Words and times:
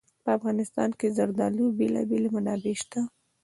په 0.23 0.29
افغانستان 0.37 0.89
کې 0.99 1.07
د 1.09 1.13
زردالو 1.17 1.65
بېلابېلې 1.77 2.29
منابع 2.35 2.73
شته 2.81 2.99
دي. 3.05 3.09